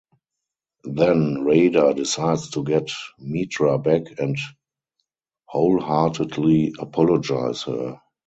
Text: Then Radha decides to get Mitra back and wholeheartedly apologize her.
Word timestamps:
Then 0.95 1.43
Radha 1.45 1.93
decides 1.93 2.49
to 2.49 2.63
get 2.63 2.89
Mitra 3.19 3.77
back 3.77 4.17
and 4.17 4.35
wholeheartedly 5.47 6.73
apologize 6.79 7.61
her. 7.67 8.01